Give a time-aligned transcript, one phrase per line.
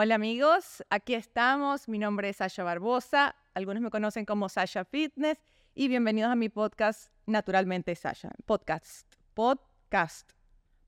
[0.00, 1.88] Hola amigos, aquí estamos.
[1.88, 3.34] Mi nombre es Sasha Barbosa.
[3.52, 5.42] Algunos me conocen como Sasha Fitness
[5.74, 8.30] y bienvenidos a mi podcast Naturalmente Sasha.
[8.46, 9.12] Podcast.
[9.34, 10.30] Podcast.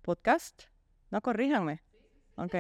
[0.03, 0.63] Podcast.
[1.11, 1.83] No, corríjanme.
[2.37, 2.55] Ok.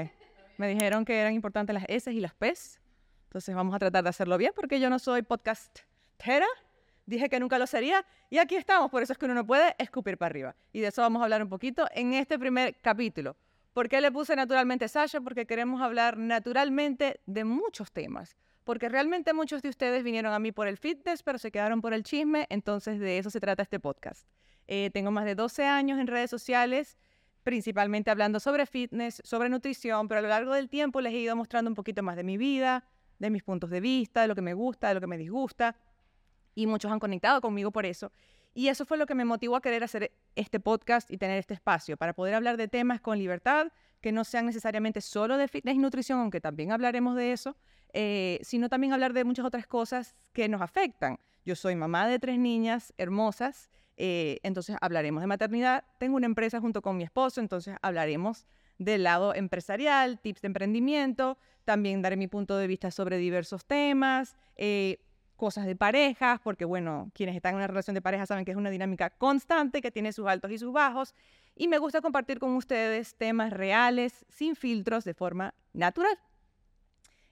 [0.58, 2.80] Me dijeron que eran importantes las S y las P's.
[3.26, 6.48] Entonces vamos a tratar de hacerlo bien porque yo no soy podcastera.
[7.06, 8.90] Dije que nunca lo sería y aquí estamos.
[8.90, 10.56] Por eso es que uno no puede escupir para arriba.
[10.72, 13.36] Y de eso vamos a hablar un poquito en este primer capítulo.
[13.72, 15.20] ¿Por qué le puse naturalmente Sasha?
[15.20, 18.36] Porque queremos hablar naturalmente de muchos temas.
[18.64, 21.94] Porque realmente muchos de ustedes vinieron a mí por el fitness, pero se quedaron por
[21.94, 22.46] el chisme.
[22.50, 24.26] Entonces de eso se trata este podcast.
[24.66, 26.98] Eh, tengo más de 12 años en redes sociales
[27.42, 31.36] principalmente hablando sobre fitness, sobre nutrición, pero a lo largo del tiempo les he ido
[31.36, 32.84] mostrando un poquito más de mi vida,
[33.18, 35.76] de mis puntos de vista, de lo que me gusta, de lo que me disgusta,
[36.54, 38.12] y muchos han conectado conmigo por eso.
[38.52, 41.54] Y eso fue lo que me motivó a querer hacer este podcast y tener este
[41.54, 43.68] espacio, para poder hablar de temas con libertad,
[44.00, 47.56] que no sean necesariamente solo de fitness y nutrición, aunque también hablaremos de eso,
[47.92, 51.18] eh, sino también hablar de muchas otras cosas que nos afectan.
[51.44, 55.84] Yo soy mamá de tres niñas hermosas, eh, entonces hablaremos de maternidad.
[55.98, 58.46] Tengo una empresa junto con mi esposo, entonces hablaremos
[58.78, 64.36] del lado empresarial, tips de emprendimiento, también daré mi punto de vista sobre diversos temas,
[64.56, 64.98] eh,
[65.40, 68.58] cosas de parejas, porque bueno, quienes están en una relación de pareja saben que es
[68.58, 71.14] una dinámica constante, que tiene sus altos y sus bajos,
[71.56, 76.14] y me gusta compartir con ustedes temas reales, sin filtros, de forma natural.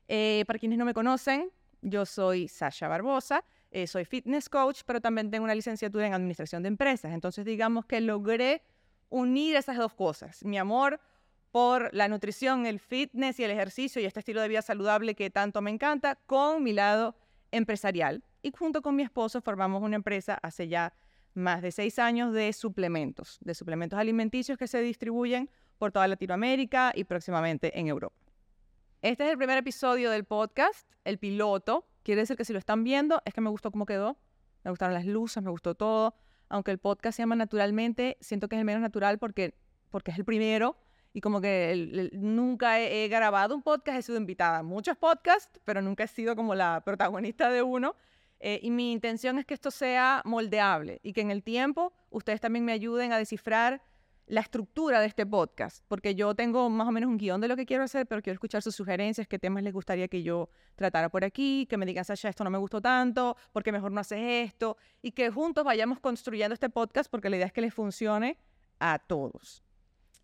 [0.09, 1.51] Eh, para quienes no me conocen,
[1.83, 6.63] yo soy Sasha Barbosa, eh, soy fitness coach, pero también tengo una licenciatura en administración
[6.63, 7.13] de empresas.
[7.13, 8.63] Entonces, digamos que logré
[9.11, 10.99] unir esas dos cosas, mi amor
[11.51, 15.29] por la nutrición, el fitness y el ejercicio y este estilo de vida saludable que
[15.29, 17.15] tanto me encanta, con mi lado
[17.51, 18.25] empresarial.
[18.43, 20.95] Y junto con mi esposo formamos una empresa hace ya
[21.35, 26.93] más de seis años de suplementos, de suplementos alimenticios que se distribuyen por toda Latinoamérica
[26.95, 28.17] y próximamente en Europa.
[29.01, 31.87] Este es el primer episodio del podcast, el piloto.
[32.03, 34.19] Quiere decir que si lo están viendo, es que me gustó cómo quedó.
[34.65, 36.17] Me gustaron las luces, me gustó todo.
[36.49, 39.55] Aunque el podcast se llama Naturalmente, siento que es el menos natural porque,
[39.91, 40.77] porque es el primero
[41.13, 45.83] y como que nunca he, grabado un podcast, he sido invitada a muchos podcasts, pero
[45.83, 47.97] nunca he sido como la protagonista de uno.
[48.41, 52.41] Eh, y mi intención es que esto sea moldeable y que en el tiempo ustedes
[52.41, 53.83] también me ayuden a descifrar
[54.29, 57.57] la estructura de este podcast, porque yo tengo más o menos un guion de lo
[57.57, 61.09] que quiero hacer, pero quiero escuchar sus sugerencias, qué temas les gustaría que yo tratara
[61.09, 64.21] por aquí, que me digan, Sasha, esto no me gustó tanto, porque mejor no haces
[64.21, 68.37] esto, y que juntos vayamos construyendo este podcast, porque la idea es que les funcione
[68.79, 69.65] a todos.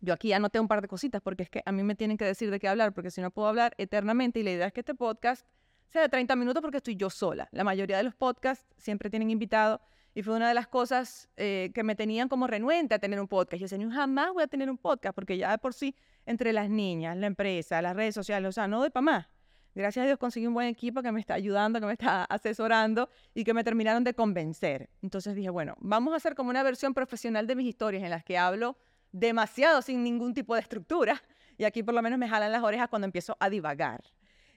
[0.05, 2.25] Yo aquí anoté un par de cositas, porque es que a mí me tienen que
[2.25, 4.81] decir de qué hablar, porque si no puedo hablar eternamente, y la idea es que
[4.81, 5.47] este podcast
[5.89, 7.49] sea de 30 minutos porque estoy yo sola.
[7.51, 9.81] La mayoría de los podcasts siempre tienen invitados
[10.13, 13.27] y fue una de las cosas eh, que me tenían como renuente a tener un
[13.27, 13.59] podcast.
[13.59, 15.95] Yo decía, yo jamás voy a tener un podcast, porque ya de por sí,
[16.27, 19.27] entre las niñas, la empresa, las redes sociales, o sea, no doy para más.
[19.73, 23.09] Gracias a Dios conseguí un buen equipo que me está ayudando, que me está asesorando
[23.33, 24.91] y que me terminaron de convencer.
[25.01, 28.23] Entonces dije, bueno, vamos a hacer como una versión profesional de mis historias en las
[28.23, 28.77] que hablo
[29.19, 31.21] demasiado sin ningún tipo de estructura.
[31.57, 34.03] Y aquí por lo menos me jalan las orejas cuando empiezo a divagar.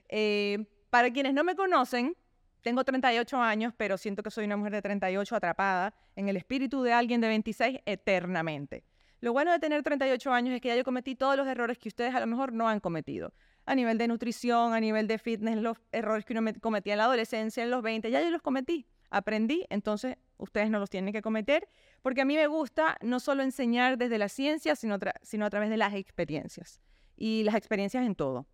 [0.09, 2.15] Eh, para quienes no me conocen,
[2.61, 6.83] tengo 38 años, pero siento que soy una mujer de 38 atrapada en el espíritu
[6.83, 8.83] de alguien de 26 eternamente.
[9.21, 11.87] Lo bueno de tener 38 años es que ya yo cometí todos los errores que
[11.87, 13.33] ustedes a lo mejor no han cometido.
[13.65, 17.05] A nivel de nutrición, a nivel de fitness, los errores que uno cometía en la
[17.05, 18.87] adolescencia, en los 20, ya yo los cometí.
[19.09, 21.67] Aprendí, entonces ustedes no los tienen que cometer,
[22.01, 25.77] porque a mí me gusta no solo enseñar desde la ciencia, sino, a través de
[25.77, 26.81] las experiencias.
[27.15, 28.47] Y las experiencias en todo.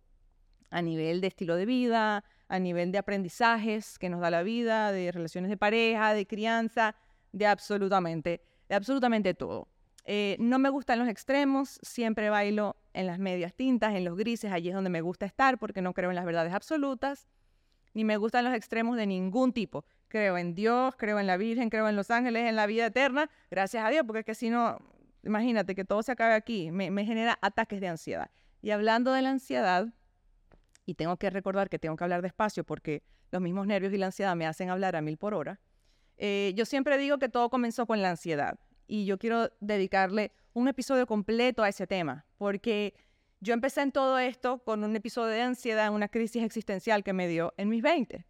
[0.70, 4.92] A nivel de estilo de vida, a nivel de aprendizajes que nos da la vida,
[4.92, 6.96] de relaciones de pareja, de crianza,
[7.32, 9.68] de absolutamente, de absolutamente todo.
[10.04, 14.52] Eh, no me gustan los extremos, siempre bailo en las medias tintas, en los grises,
[14.52, 17.26] allí es donde me gusta estar porque no creo en las verdades absolutas,
[17.94, 19.84] ni me gustan los extremos de ningún tipo.
[20.16, 23.28] Creo en Dios, creo en la Virgen, creo en los ángeles, en la vida eterna,
[23.50, 24.78] gracias a Dios, porque es que si no,
[25.22, 28.30] imagínate que todo se acabe aquí, me, genera ataques de ansiedad.
[28.62, 29.92] Y hablando de la ansiedad,
[30.86, 34.06] y tengo que recordar que tengo que hablar despacio porque los mismos nervios y la
[34.06, 35.60] ansiedad me hacen hablar a mil por hora,
[36.16, 40.66] eh, yo siempre digo que todo comenzó con la ansiedad y yo quiero dedicarle un
[40.68, 42.94] episodio completo a ese tema porque
[43.40, 47.28] yo empecé en todo esto con un episodio de ansiedad, una crisis existencial que me
[47.28, 48.24] dio en mis 20.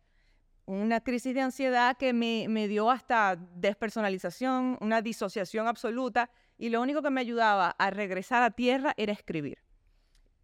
[0.66, 6.28] Una crisis de ansiedad que me, me dio hasta despersonalización, una disociación absoluta
[6.58, 9.58] y lo único que me ayudaba a regresar a tierra era escribir.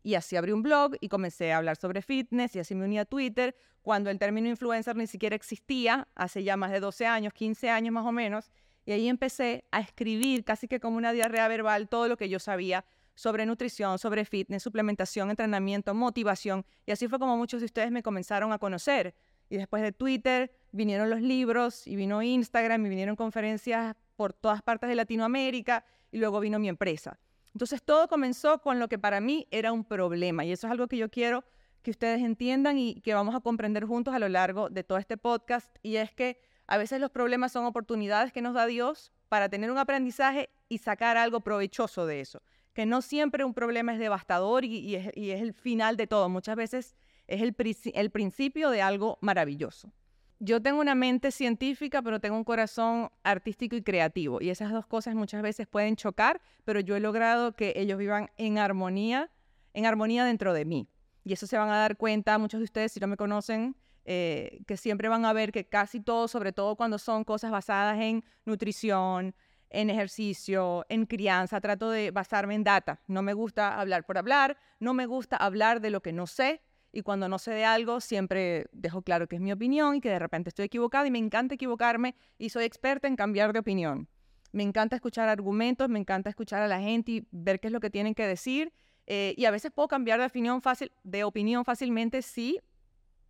[0.04, 2.98] Y así abrí un blog y comencé a hablar sobre fitness y así me uní
[2.98, 7.32] a Twitter cuando el término influencer ni siquiera existía, hace ya más de 12 años,
[7.32, 8.52] 15 años más o menos.
[8.84, 12.38] Y ahí empecé a escribir casi que como una diarrea verbal todo lo que yo
[12.38, 12.84] sabía
[13.14, 16.64] sobre nutrición, sobre fitness, suplementación, entrenamiento, motivación.
[16.86, 19.14] Y así fue como muchos de ustedes me comenzaron a conocer.
[19.52, 24.62] Y después de Twitter vinieron los libros y vino Instagram y vinieron conferencias por todas
[24.62, 27.18] partes de Latinoamérica y luego vino mi empresa.
[27.52, 30.88] Entonces todo comenzó con lo que para mí era un problema y eso es algo
[30.88, 31.44] que yo quiero
[31.82, 35.18] que ustedes entiendan y que vamos a comprender juntos a lo largo de todo este
[35.18, 39.50] podcast y es que a veces los problemas son oportunidades que nos da Dios para
[39.50, 42.40] tener un aprendizaje y sacar algo provechoso de eso.
[42.72, 46.30] Que no siempre un problema es devastador y, es, el final de todo.
[46.30, 46.96] Muchas veces
[47.26, 47.54] es el,
[47.94, 49.92] el principio de algo maravilloso.
[50.38, 54.40] Yo tengo una mente científica, pero tengo un corazón artístico y creativo.
[54.40, 58.28] Y esas dos cosas muchas veces pueden chocar, pero yo he logrado que ellos vivan
[58.36, 59.30] en armonía,
[59.72, 60.88] en armonía dentro de mí.
[61.22, 64.62] Y eso se van a dar cuenta muchos de ustedes, si no me conocen, eh,
[64.66, 68.24] que siempre van a ver que casi todo, sobre todo cuando son cosas basadas en
[68.44, 69.36] nutrición,
[69.70, 73.00] en ejercicio, en crianza, trato de basarme en data.
[73.06, 76.62] No me gusta hablar por hablar, no me gusta hablar de lo que no sé.
[76.92, 80.10] Y cuando no sé de algo, siempre dejo claro que es mi opinión y que
[80.10, 84.08] de repente estoy equivocada y me encanta equivocarme y soy experta en cambiar de opinión.
[84.52, 87.80] Me encanta escuchar argumentos, me encanta escuchar a la gente y ver qué es lo
[87.80, 88.72] que tienen que decir.
[89.06, 92.60] Eh, y a veces puedo cambiar de opinión, fácil, de opinión fácilmente si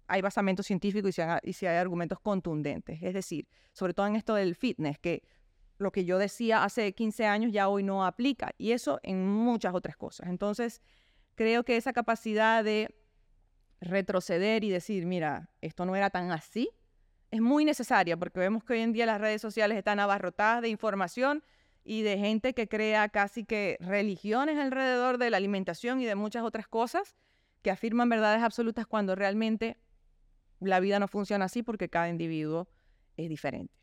[0.09, 1.13] hay basamento científico y
[1.53, 2.99] si, hay, argumentos contundentes.
[3.01, 5.23] Es decir, sobre todo en esto del fitness, que
[5.79, 8.51] lo que yo decía hace 15 años ya hoy no aplica.
[8.59, 10.29] Y eso en muchas otras cosas.
[10.29, 10.83] Entonces,
[11.37, 12.95] creo que esa capacidad de
[13.83, 16.71] retroceder y decir, mira, esto no era tan así,
[17.31, 20.69] es muy necesaria porque vemos que hoy en día las redes sociales están abarrotadas de
[20.69, 21.43] información
[21.85, 26.45] y de gente que crea casi que religiones alrededor de la alimentación y de muchas
[26.45, 27.17] otras cosas
[27.63, 29.79] que afirman verdades absolutas cuando realmente
[30.61, 32.69] la vida no funciona así porque cada individuo
[33.17, 33.75] es diferente.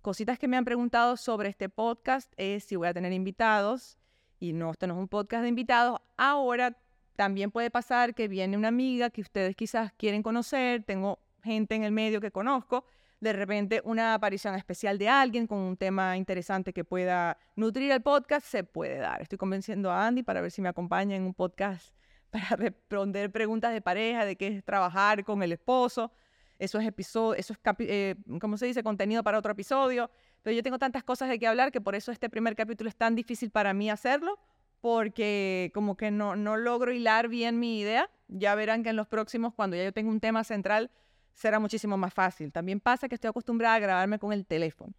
[0.00, 3.98] Cositas que me han preguntado sobre este podcast es si voy a tener invitados
[4.38, 6.00] y no, esto no es un podcast de invitados.
[6.16, 6.78] Ahora
[7.16, 11.84] también puede pasar que viene una amiga que ustedes quizás quieren conocer, tengo gente en
[11.84, 12.84] el medio que conozco,
[13.20, 18.02] de repente una aparición especial de alguien con un tema interesante que pueda nutrir el
[18.02, 19.22] podcast, se puede dar.
[19.22, 21.94] Estoy convenciendo a Andy para ver si me acompaña en un podcast
[22.30, 26.12] para responder preguntas de pareja, de qué es trabajar con el esposo.
[26.58, 28.82] Eso es episodio, eso es, eh, ¿cómo se dice?
[28.82, 30.10] Contenido para otro episodio.
[30.42, 32.96] Pero yo tengo tantas cosas de qué hablar que por eso este primer capítulo es
[32.96, 34.38] tan difícil para mí hacerlo,
[34.84, 38.10] porque como que no, no logro hilar bien mi idea.
[38.28, 40.90] Ya verán que en los próximos, cuando ya yo tengo un tema central,
[41.32, 42.52] será muchísimo más fácil.
[42.52, 44.92] También pasa que estoy acostumbrada a grabarme con el teléfono.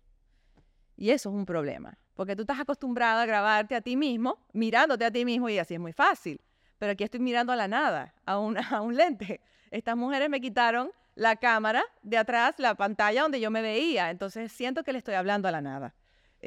[0.98, 5.06] Y eso es un problema, porque tú estás acostumbrada a grabarte a ti mismo, mirándote
[5.06, 6.42] a ti mismo y así es muy fácil
[6.78, 8.34] pero aquí estoy mirando a la nada, a,
[8.72, 9.42] a un lente.
[9.72, 14.52] Estas mujeres me quitaron la cámara de atrás, la pantalla donde yo me veía, entonces
[14.52, 15.94] siento que le estoy hablando a la nada.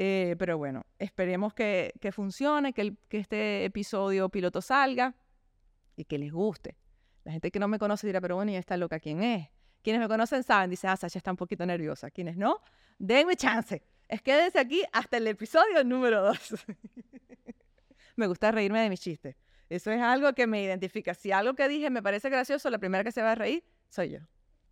[0.00, 5.16] Eh, pero bueno, esperemos que, funcione, que, que este episodio piloto salga
[5.96, 6.76] y que les guste.
[7.24, 9.48] La gente que no me conoce dirá, pero bueno, ¿y esta loca quién es?
[9.82, 12.12] Quienes me conocen saben, dice, ah, Sasha está un poquito nerviosa.
[12.12, 12.60] Quienes no,
[12.96, 13.82] denme chance.
[14.06, 16.38] Es quédense aquí hasta el episodio número 2.
[18.16, 19.34] me gusta reírme de mis chistes.
[19.68, 21.12] Eso es algo que me identifica.
[21.12, 24.10] Si algo que dije me parece gracioso, la primera que se va a reír soy
[24.10, 24.20] yo.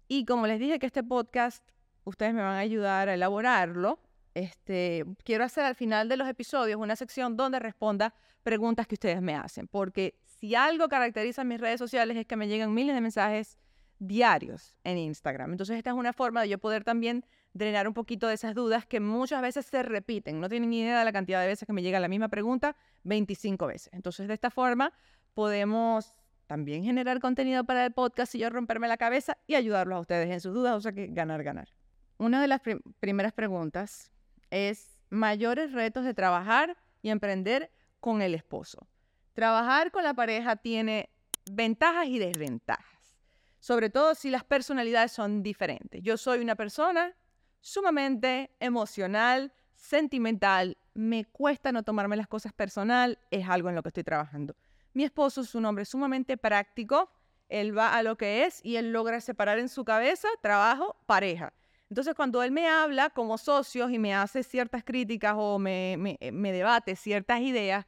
[0.07, 1.69] Y como les dije que este podcast,
[2.05, 4.06] ustedes me van a ayudar a elaborarlo.
[4.37, 9.23] Este, quiero hacer al final de los episodios una sección donde responda preguntas que ustedes
[9.23, 13.01] me hacen, porque si algo caracteriza mis redes sociales es que me llegan miles de
[13.01, 13.57] mensajes
[13.99, 15.53] diarios en Instagram.
[15.53, 18.85] Entonces esta es una forma de yo poder también drenar un poquito de esas dudas
[18.85, 20.39] que muchas veces se repiten.
[20.39, 23.67] No tienen idea de la cantidad de veces que me llega la misma pregunta 25
[23.67, 23.89] veces.
[23.95, 24.93] Entonces, de esta forma
[25.33, 26.15] podemos
[26.47, 30.31] también generar contenido para el podcast y yo romperme la cabeza y ayudarlos a ustedes
[30.31, 31.71] en sus dudas, o sea que ganar, ganar.
[32.19, 32.61] Una de las
[33.01, 34.13] primeras preguntas
[34.51, 38.87] es mayores retos de trabajar y emprender con el esposo.
[39.33, 41.11] Trabajar con la pareja tiene
[41.51, 43.19] ventajas y desventajas,
[43.61, 46.03] sobre todo si las personalidades son diferentes.
[46.03, 47.15] Yo soy una persona
[47.61, 53.91] sumamente emocional, sentimental, me cuesta no tomarme las cosas personal, es algo en lo que
[53.91, 54.57] estoy trabajando.
[54.95, 57.11] Mi esposo es un hombre sumamente práctico,
[57.49, 61.53] él va a lo que es y él logra separar en su cabeza trabajo, pareja.
[61.89, 66.53] Entonces, cuando él me habla como socios y me hace ciertas críticas o me, me,
[66.53, 67.87] debate ciertas ideas,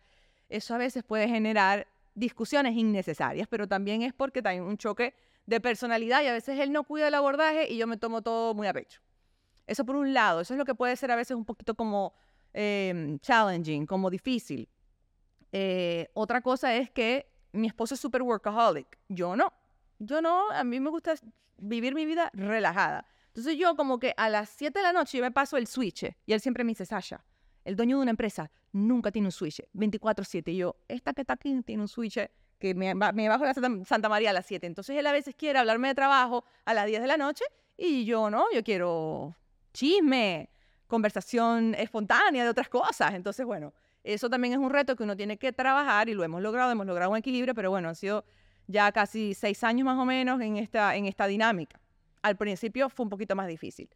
[0.49, 5.15] eso a veces puede generar discusiones innecesarias, pero también es porque hay un choque
[5.47, 8.55] de personalidad y a veces él no cuida el abordaje y yo me tomo todo
[8.55, 9.01] muy a pecho.
[9.67, 12.15] Eso por un lado, eso es lo que puede ser a veces un poquito como
[12.53, 14.69] em, challenging, como difícil.
[15.53, 19.53] Eh, otra cosa es que mi esposo es super workaholic, yo no.
[19.99, 21.15] Yo no, a mí me gusta
[21.59, 23.05] vivir mi vida relajada.
[23.39, 26.13] Entonces yo como que a las 7 de la noche yo me paso el switch
[26.27, 27.25] y él siempre me dice, Sasha,
[27.65, 30.51] el dueño de una empresa nunca tiene un switch 24/7.
[30.51, 32.19] Y yo, esta que está aquí tiene un switch
[32.59, 34.67] que me, bajo la Santa, María a las 7.
[34.67, 37.45] Entonces él a veces quiere hablarme de trabajo a las 10 de la noche
[37.77, 39.37] y yo no, yo quiero
[39.73, 40.51] chisme,
[40.89, 43.15] conversación espontánea de otras cosas.
[43.15, 46.43] Entonces, bueno, eso también es un reto que uno tiene que trabajar y lo hemos
[46.43, 48.25] logrado, hemos logrado un equilibrio, pero bueno, han sido
[48.67, 51.79] ya casi seis años más o menos en esta, en esta dinámica.
[52.23, 53.89] Al principio fue un poquito más difícil.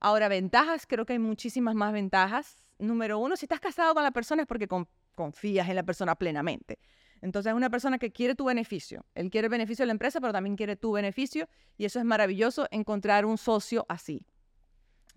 [0.00, 2.62] Ahora, ventajas, creo que hay muchísimas más ventajas.
[2.78, 4.68] Número uno, si estás casado con la persona es porque
[5.14, 6.78] confías en la persona plenamente.
[7.22, 9.06] Entonces es una persona que quiere tu beneficio.
[9.14, 11.48] Él quiere el beneficio de la empresa, pero también quiere tu beneficio.
[11.78, 14.26] Y eso es maravilloso, encontrar un socio así.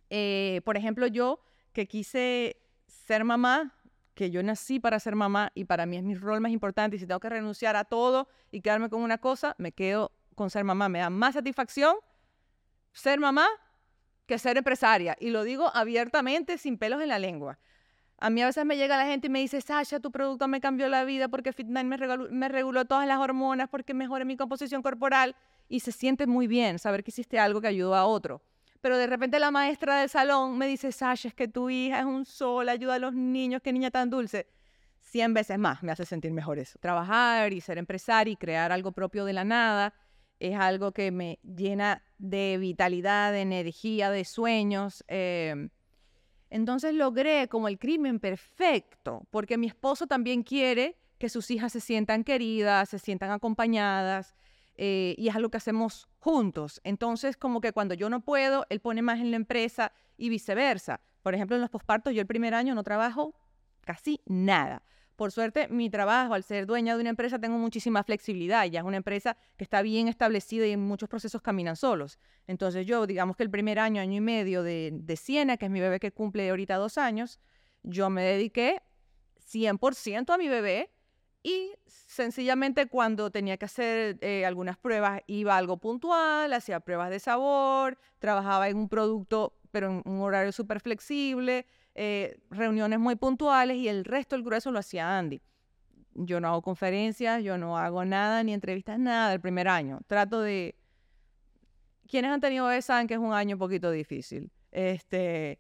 [0.10, 1.42] Eh, por ejemplo, yo
[1.74, 3.76] que quise ser mamá,
[4.14, 7.00] que yo nací para ser mamá y para mí es mi rol más importante y
[7.00, 10.64] si tengo que renunciar a todo y quedarme con una cosa, me quedo con ser
[10.64, 10.88] mamá.
[10.88, 11.98] Me da más satisfacción
[12.98, 13.48] ser mamá
[14.26, 15.16] que ser empresaria.
[15.20, 17.60] Y lo digo abiertamente, sin pelos en la lengua.
[18.20, 20.60] A mí a veces me llega la gente y me dice, Sasha, tu producto me
[20.60, 24.82] cambió la vida porque Fit9 me me reguló todas las hormonas, porque mejoré mi composición
[24.82, 25.36] corporal
[25.70, 28.42] y se siente muy bien saber que hiciste algo que ayudó a otro.
[28.82, 32.06] Pero de repente la maestra del salón me dice, Sasha, es que tu hija es
[32.06, 34.48] un sol, ayuda a los niños, qué niña tan dulce.
[35.00, 36.78] Cien veces más me hace sentir mejor eso.
[36.80, 39.94] Trabajar y ser empresario y crear algo propio de la nada
[40.40, 45.04] es algo que me llena de vitalidad, de energía, de sueños.
[45.08, 45.70] Eh,
[46.50, 51.80] entonces logré como el crimen perfecto, porque mi esposo también quiere que sus hijas se
[51.80, 54.36] sientan queridas, se sientan acompañadas,
[54.76, 56.80] eh, y es algo que hacemos juntos.
[56.84, 61.02] Entonces, como que cuando yo no puedo, él pone más en la empresa y viceversa.
[61.24, 63.34] Por ejemplo, en los pospartos, yo el primer año no trabajo
[63.82, 64.84] casi nada.
[65.18, 68.66] Por suerte, mi trabajo, al ser dueña de una empresa, tengo muchísima flexibilidad.
[68.66, 72.20] Ya es una empresa que está bien establecida y muchos procesos caminan solos.
[72.46, 75.72] Entonces yo, digamos que el primer año, año y medio de, de Siena, que es
[75.72, 77.40] mi bebé que cumple ahorita dos años,
[77.82, 78.84] yo me dediqué
[79.52, 80.92] 100% a mi bebé
[81.42, 87.20] y sencillamente cuando tenía que hacer eh, algunas pruebas iba algo puntual, hacía pruebas de
[87.20, 91.66] sabor, trabajaba en un producto pero en un horario súper flexible,
[91.98, 95.42] eh, reuniones muy puntuales y el resto, el grueso, lo hacía Andy.
[96.14, 100.00] Yo no hago conferencias, yo no hago nada, ni entrevistas, nada del primer año.
[100.08, 100.76] Trato de...
[102.08, 104.52] Quienes han tenido bebés saben que es un año un poquito difícil.
[104.72, 105.60] Este,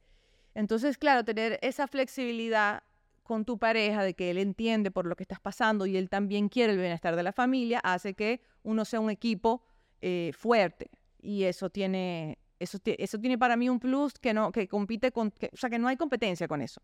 [0.54, 2.84] entonces, claro, tener esa flexibilidad
[3.24, 6.50] con tu pareja de que él entiende por lo que estás pasando y él también
[6.50, 9.64] quiere el bienestar de la familia, hace que uno sea un equipo
[10.02, 10.92] eh, fuerte.
[11.20, 15.28] Y eso tiene, eso, eso tiene para mí un plus que no, que compite con,
[15.28, 16.82] o sea, que no hay competencia con eso.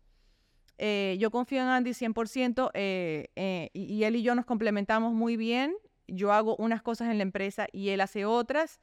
[0.78, 5.12] Eh, yo confío en Andy 100% eh, eh, y, y, él y yo nos complementamos
[5.12, 5.74] muy bien.
[6.08, 8.80] Yo hago unas cosas en la empresa y él hace otras.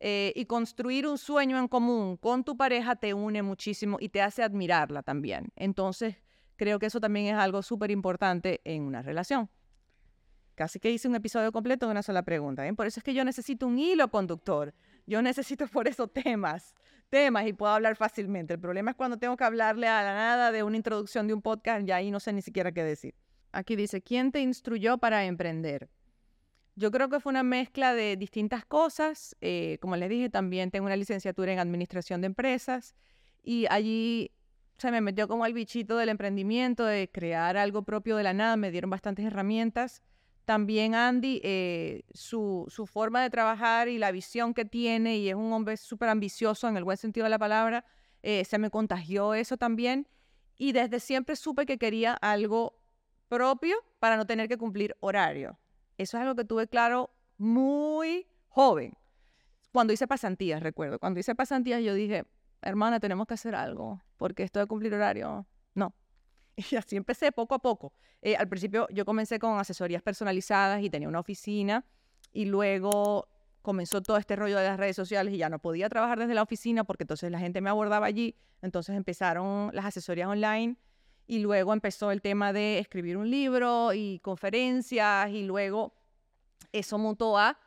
[0.00, 4.42] y construir un sueño en común con tu pareja te une muchísimo y te hace
[4.42, 5.52] admirarla también.
[5.56, 6.16] Entonces,
[6.56, 9.48] creo que eso también es algo súper importante en una relación.
[10.56, 12.62] Casi que hice un episodio completo de una sola pregunta.
[12.76, 14.74] Por eso es que yo necesito un hilo conductor
[15.06, 16.74] yo necesito por eso temas,
[17.08, 18.54] temas y puedo hablar fácilmente.
[18.54, 21.42] El problema es cuando tengo que hablarle a la nada de una introducción de un
[21.42, 23.14] podcast y ahí no sé ni siquiera qué decir.
[23.52, 25.88] Aquí dice, ¿quién te instruyó para emprender?
[26.76, 29.36] Yo creo que fue una mezcla de distintas cosas.
[29.40, 32.96] Eh, como les dije, también tengo una licenciatura en administración de empresas
[33.44, 34.32] y allí
[34.78, 38.56] se me metió como el bichito del emprendimiento, de crear algo propio de la nada.
[38.56, 40.02] Me dieron bastantes herramientas.
[40.44, 45.52] También Andy, eh, su, forma de trabajar y la visión que tiene, y es un
[45.52, 47.84] hombre súper ambicioso en el buen sentido de la palabra,
[48.22, 50.06] eh, se me contagió eso también.
[50.56, 52.78] Y desde siempre supe que quería algo
[53.28, 55.58] propio para no tener que cumplir horario.
[55.96, 58.94] Eso es algo que tuve claro muy joven.
[59.72, 62.26] Cuando hice pasantías, recuerdo, cuando hice pasantías yo dije,
[62.62, 65.46] hermana, tenemos que hacer algo, porque esto de cumplir horario.
[66.70, 67.92] Y así empecé poco a poco.
[68.22, 71.84] Eh, al principio yo comencé con asesorías personalizadas y tenía una oficina
[72.32, 73.28] y luego
[73.62, 76.42] comenzó todo este rollo de las redes sociales y ya no podía trabajar desde la
[76.42, 78.36] oficina porque entonces la gente me abordaba allí.
[78.62, 80.76] Entonces empezaron las asesorías online
[81.26, 85.94] y luego empezó el tema de escribir un libro y conferencias y luego
[86.72, 87.58] eso mutó a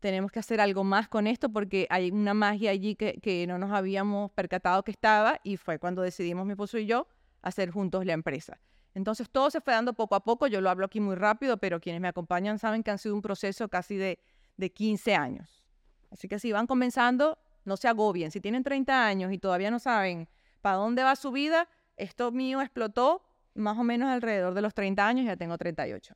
[0.00, 3.58] tenemos que hacer algo más con esto porque hay una magia allí que, que no
[3.58, 7.06] nos habíamos percatado que estaba y fue cuando decidimos mi esposo y yo
[7.46, 8.60] hacer juntos la empresa.
[8.92, 11.80] Entonces todo se fue dando poco a poco, yo lo hablo aquí muy rápido, pero
[11.80, 14.18] quienes me acompañan saben que han sido un proceso casi de,
[14.56, 15.64] de 15 años.
[16.10, 18.30] Así que si van comenzando, no se agobien.
[18.30, 20.28] Si tienen 30 años y todavía no saben
[20.60, 23.22] para dónde va su vida, esto mío explotó
[23.54, 26.14] más o menos alrededor de los 30 años, ya tengo 38.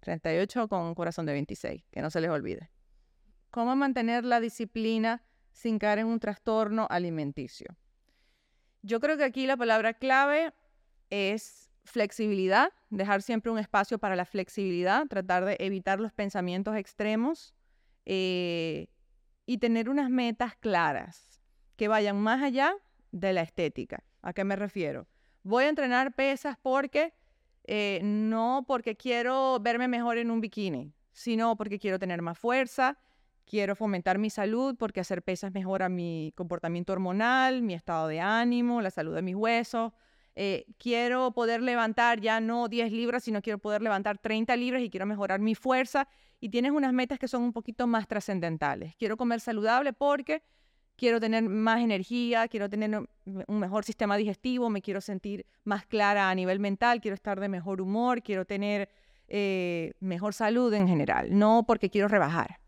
[0.00, 2.70] 38 con un corazón de 26, que no se les olvide.
[3.50, 5.22] ¿Cómo mantener la disciplina
[5.52, 7.76] sin caer en un trastorno alimenticio?
[8.82, 10.52] Yo creo que aquí la palabra clave
[11.10, 17.54] es flexibilidad, dejar siempre un espacio para la flexibilidad, tratar de evitar los pensamientos extremos
[18.06, 18.88] eh,
[19.46, 21.40] y tener unas metas claras
[21.76, 22.74] que vayan más allá
[23.12, 24.02] de la estética.
[24.20, 25.06] ¿A qué me refiero?
[25.42, 27.14] Voy a entrenar pesas porque
[27.64, 32.98] eh, no porque quiero verme mejor en un bikini, sino porque quiero tener más fuerza,
[33.44, 38.80] quiero fomentar mi salud, porque hacer pesas mejora mi comportamiento hormonal, mi estado de ánimo,
[38.80, 39.92] la salud de mis huesos.
[40.34, 44.90] Eh, quiero poder levantar ya no 10 libras, sino quiero poder levantar 30 libras y
[44.90, 46.08] quiero mejorar mi fuerza.
[46.40, 48.96] Y tienes unas metas que son un poquito más trascendentales.
[48.96, 50.42] Quiero comer saludable porque
[50.96, 56.30] quiero tener más energía, quiero tener un mejor sistema digestivo, me quiero sentir más clara
[56.30, 58.88] a nivel mental, quiero estar de mejor humor, quiero tener
[59.28, 62.61] eh, mejor salud en general, no porque quiero rebajar.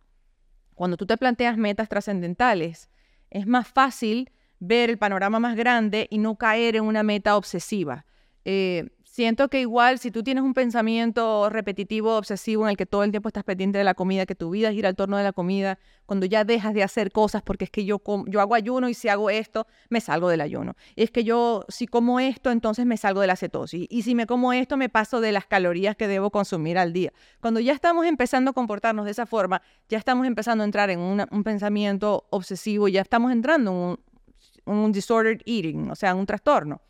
[0.75, 2.91] Cuando tú te planteas metas trascendentales,
[3.31, 8.07] es más fácil ver el panorama más grande y no caer en una meta obsesiva.
[8.45, 13.05] Eh, siento que igual si tú tienes un pensamiento repetitivo, obsesivo, en el que todo
[13.05, 15.33] el tiempo estás pendiente de la comida, que tu vida gira al torno de la
[15.33, 18.03] comida, cuando ya dejas de hacer cosas porque es que yo,
[18.41, 20.75] hago ayuno y si hago esto, me salgo del ayuno.
[20.97, 23.87] Y es que yo si como esto, entonces me salgo de la cetosis.
[23.89, 27.13] Y si me como esto, me paso de las calorías que debo consumir al día.
[27.41, 30.99] Cuando ya estamos empezando a comportarnos de esa forma, ya estamos empezando a entrar en
[30.99, 36.83] un pensamiento obsesivo, ya estamos entrando en un, un disordered eating, o sea, un trastorno.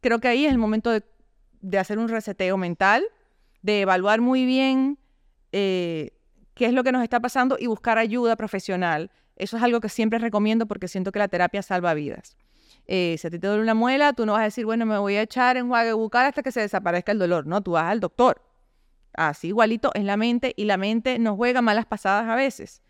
[0.00, 1.02] Creo que ahí es el momento de,
[1.78, 3.04] hacer un reseteo mental,
[3.62, 4.98] de evaluar muy bien
[5.52, 6.12] eh,
[6.54, 9.10] qué es lo que nos está pasando y buscar ayuda profesional.
[9.36, 12.36] Eso es algo que siempre recomiendo porque siento que la terapia salva vidas.
[12.86, 14.96] Eh, si a ti te duele una muela, tú no vas a decir, bueno, me
[14.98, 17.46] voy a echar enjuague bucal hasta que se desaparezca el dolor.
[17.46, 18.42] No, tú vas al doctor.
[19.14, 22.82] Así igualito es la mente y la mente nos juega malas pasadas a veces.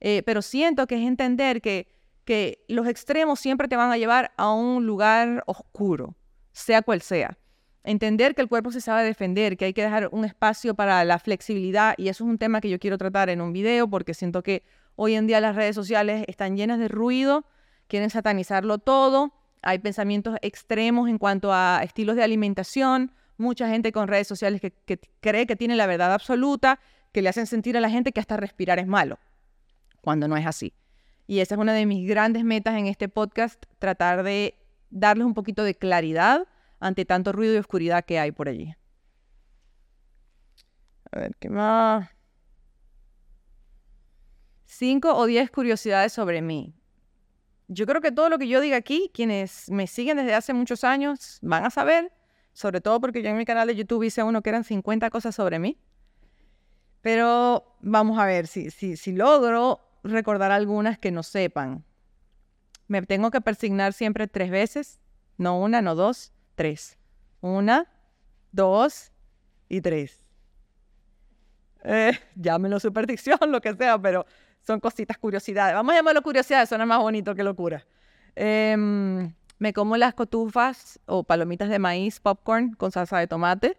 [0.00, 4.32] Eh, pero siento que es entender que que los extremos siempre te van a llevar
[4.36, 6.16] a un lugar oscuro,
[6.52, 7.38] sea cual sea.
[7.86, 11.18] Entender que el cuerpo se sabe defender, que hay que dejar un espacio para la
[11.18, 14.42] flexibilidad y eso es un tema que yo quiero tratar en un video porque siento
[14.42, 14.64] que
[14.96, 17.44] hoy en día las redes sociales están llenas de ruido,
[17.86, 24.08] quieren satanizarlo todo, hay pensamientos extremos en cuanto a estilos de alimentación, mucha gente con
[24.08, 24.72] redes sociales que,
[25.20, 26.80] cree que tiene la verdad absoluta,
[27.12, 29.18] que le hacen sentir a la gente que hasta respirar es malo,
[30.00, 30.72] cuando no es así.
[31.26, 34.54] Y esa es una de mis grandes metas en este podcast, tratar de
[34.88, 36.46] darles un poquito de claridad
[36.84, 38.74] ante tanto ruido y oscuridad que hay por allí.
[41.10, 42.10] A ver, ¿qué más?
[44.66, 46.74] Cinco o diez curiosidades sobre mí.
[47.68, 50.84] Yo creo que todo lo que yo diga aquí, quienes me siguen desde hace muchos
[50.84, 52.12] años van a saber,
[52.52, 55.34] sobre todo porque yo en mi canal de YouTube hice uno que eran 50 cosas
[55.34, 55.78] sobre mí.
[57.00, 61.82] Pero vamos a ver si, si, si logro recordar algunas que no sepan.
[62.88, 65.00] Me tengo que persignar siempre tres veces,
[65.38, 66.98] no una, no dos, tres.
[67.40, 67.86] Una,
[68.52, 69.12] dos
[69.68, 70.24] y tres.
[71.84, 74.26] Eh, llámenlo superstición, lo que sea, pero
[74.62, 75.74] son cositas, curiosidades.
[75.74, 77.84] Vamos a llamarlo curiosidades, suena más bonito que locura.
[78.34, 83.76] Em, me como las cotufas o palomitas de maíz, popcorn con salsa de tomate.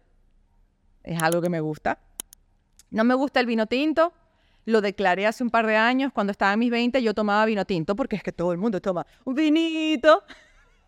[1.04, 2.00] Es algo que me gusta.
[2.92, 4.14] No me gusta el vino tinto,
[4.66, 7.66] lo declaré hace un par de años, cuando estaba en mis 20 yo tomaba vino
[7.66, 10.24] tinto, porque es que todo el mundo toma un vinito.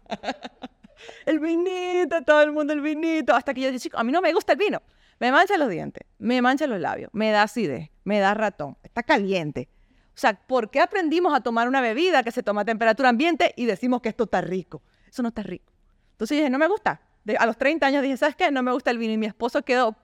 [1.25, 4.33] el vinito, todo el mundo el vinito, hasta que yo dije, a mí no me
[4.33, 4.81] gusta el vino.
[5.19, 9.01] Me mancha los dientes, me mancha los labios, me da acidez, me da ratón, está
[9.01, 9.67] caliente.
[10.09, 13.53] O sea, ¿por qué aprendimos a tomar una bebida que se toma a temperatura ambiente
[13.55, 14.81] y decimos que esto está rico?
[15.09, 15.71] Eso no está rico.
[16.11, 17.01] Entonces dije, no me gusta.
[17.37, 18.51] a los 30 años dije, ¿sabes qué?
[18.51, 19.95] No me gusta el vino y mi esposo quedó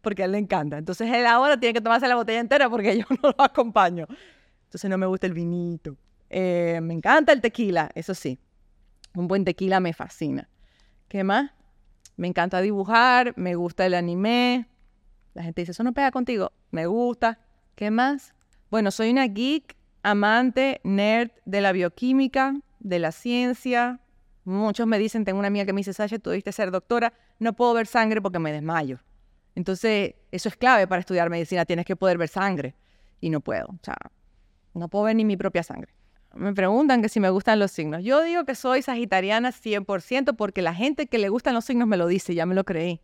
[0.00, 0.78] porque a él le encanta.
[0.78, 4.06] Entonces él ahora tiene que tomarse la botella entera porque yo no lo acompaño.
[4.64, 5.96] Entonces no me gusta el vinito.
[6.30, 8.38] Eh, me encanta el tequila, eso sí.
[9.14, 10.48] Un buen tequila me fascina.
[11.08, 11.50] ¿Qué más?
[12.16, 14.68] Me encanta dibujar, me gusta el anime.
[15.34, 16.52] La gente dice, eso no pega contigo.
[16.70, 17.38] Me gusta.
[17.74, 18.34] ¿Qué más?
[18.70, 24.00] Bueno, soy una geek, amante, nerd de la bioquímica, de la ciencia.
[24.44, 27.12] Muchos me dicen, tengo una amiga que me dice, Sasha, tú debiste ser doctora.
[27.38, 29.00] No puedo ver sangre porque me desmayo.
[29.58, 32.76] Entonces, eso es clave para estudiar medicina, tienes que poder ver sangre
[33.20, 33.96] y no puedo, o sea,
[34.72, 35.92] no puedo ver ni mi propia sangre.
[36.34, 38.04] Me preguntan que si me gustan los signos.
[38.04, 41.96] Yo digo que soy sagitariana 100% porque la gente que le gustan los signos me
[41.96, 43.00] lo dice, ya me lo creí.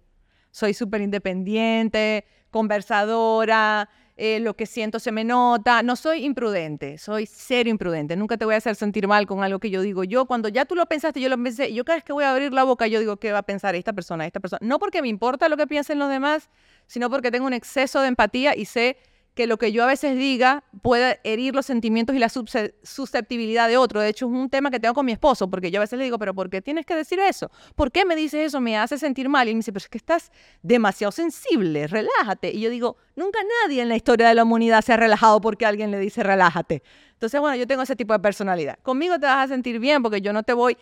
[0.50, 5.82] Soy súper independiente, conversadora, eh, lo que siento se me nota.
[5.82, 8.14] No soy imprudente, soy serio imprudente.
[8.14, 10.04] Nunca te voy a hacer sentir mal con algo que yo digo.
[10.04, 11.72] Yo, cuando ya tú lo pensaste, yo lo pensé.
[11.74, 13.74] Yo cada vez que voy a abrir la boca, yo digo, ¿qué va a pensar
[13.74, 14.60] esta persona, esta persona?
[14.62, 16.50] No porque me importa lo que piensen los demás,
[16.87, 18.98] sino porque tengo un exceso de empatía y sé
[19.35, 23.77] que lo que yo a veces diga puede herir los sentimientos y la susceptibilidad de
[23.77, 24.01] otro.
[24.01, 26.05] De hecho, es un tema que tengo con mi esposo, porque yo a veces le
[26.05, 27.51] digo, pero ¿por qué tienes que decir eso?
[27.75, 28.61] ¿Por qué me dices eso?
[28.61, 29.47] Me hace sentir mal.
[29.49, 30.31] Y él me dice, pero es que estás
[30.62, 32.53] demasiado sensible, relájate.
[32.53, 35.66] Y yo digo, nunca nadie en la historia de la humanidad se ha relajado porque
[35.66, 36.83] alguien le dice relájate.
[37.12, 38.79] Entonces, bueno, yo tengo ese tipo de personalidad.
[38.83, 40.77] Conmigo te vas a sentir bien porque yo no te voy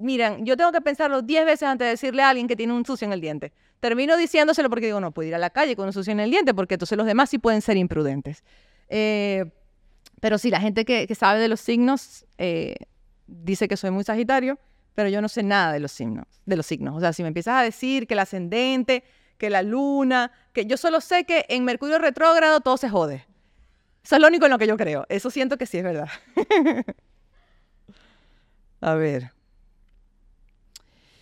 [0.00, 2.84] miren, yo tengo que pensarlo 10 veces antes de decirle a alguien que tiene un
[2.84, 3.52] sucio en el diente.
[3.80, 6.30] Termino diciéndoselo porque digo, no puedo ir a la calle con un sucio en el
[6.30, 8.44] diente porque entonces los demás sí pueden ser imprudentes.
[8.88, 9.50] Eh,
[10.20, 12.74] pero sí, la gente que, sabe de los signos eh,
[13.26, 14.58] dice que soy muy sagitario,
[14.94, 16.94] pero yo no sé nada de los signos, de los signos.
[16.96, 19.02] O sea, si me empiezas a decir que el ascendente,
[19.38, 23.26] que la luna, que yo solo sé que en Mercurio retrógrado todo se jode.
[24.04, 25.06] Eso es lo único en lo que yo creo.
[25.08, 26.08] Eso siento que sí es verdad.
[28.80, 29.32] a ver.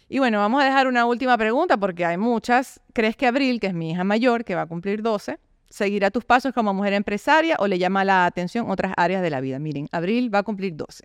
[0.09, 2.81] Y bueno, vamos a dejar una última pregunta porque hay muchas.
[2.95, 6.25] ¿Crees que Abril, que es mi hija mayor, que va a cumplir 12, seguirá tus
[6.25, 9.59] pasos como mujer empresaria o le llama la atención otras áreas de la vida?
[9.59, 11.05] Miren, Abril va a cumplir 12.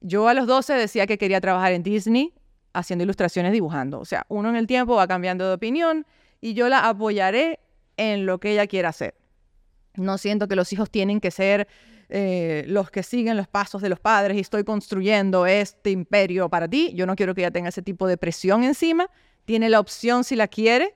[0.00, 2.32] Yo a los 12 decía que quería trabajar en Disney
[2.72, 4.00] haciendo ilustraciones dibujando.
[4.00, 6.06] O sea, uno en el tiempo va cambiando de opinión
[6.40, 7.60] y yo la apoyaré
[7.98, 9.14] en lo que ella quiera hacer.
[9.96, 11.68] No siento que los hijos tienen que ser
[12.08, 16.68] eh, los que siguen los pasos de los padres y estoy construyendo este imperio para
[16.68, 16.92] ti.
[16.94, 19.08] Yo no quiero que ella tenga ese tipo de presión encima.
[19.44, 20.94] Tiene la opción si la quiere,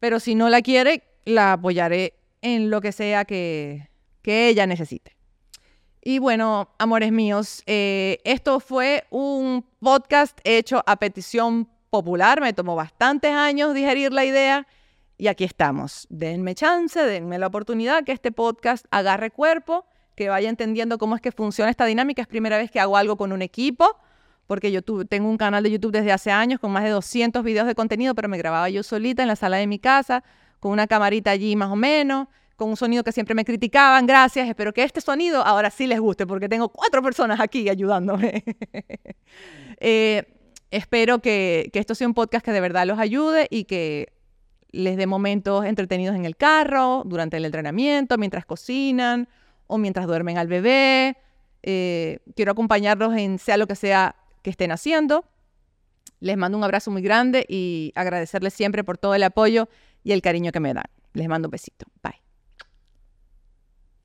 [0.00, 3.88] pero si no la quiere, la apoyaré en lo que sea que,
[4.24, 5.16] ella necesite.
[6.04, 12.40] Y bueno, amores míos, eh, esto fue un podcast hecho a petición popular.
[12.40, 14.66] Me tomó bastantes años digerir la idea
[15.18, 16.06] y aquí estamos.
[16.10, 21.20] Denme chance, denme la oportunidad que este podcast agarre cuerpo que vaya entendiendo cómo es
[21.20, 22.22] que funciona esta dinámica.
[22.22, 23.96] Es primera vez que hago algo con un equipo,
[24.46, 27.66] porque yo tengo un canal de YouTube desde hace años con más de 200 videos
[27.66, 30.22] de contenido, pero me grababa yo solita en la sala de mi casa,
[30.60, 34.06] con una camarita allí más o menos, con un sonido que siempre me criticaban.
[34.06, 38.44] Gracias, espero que este sonido ahora sí les guste, porque tengo cuatro personas aquí ayudándome.
[39.84, 40.22] Eh,
[40.70, 44.12] espero que, que esto sea un podcast que de verdad los ayude y que
[44.70, 49.28] les dé momentos entretenidos en el carro, durante el entrenamiento, mientras cocinan
[49.72, 51.16] o mientras duermen al bebé.
[51.62, 55.24] Eh, quiero acompañarlos en sea lo que sea que estén haciendo.
[56.20, 59.68] Les mando un abrazo muy grande y agradecerles siempre por todo el apoyo
[60.04, 60.84] y el cariño que me dan.
[61.14, 61.86] Les mando un besito.
[62.02, 62.20] Bye.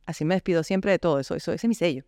[0.06, 1.36] Así me despido siempre de todo eso.
[1.36, 2.06] Eso ese es mi sello.